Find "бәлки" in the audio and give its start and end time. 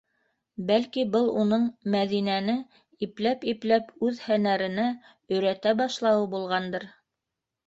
0.69-1.01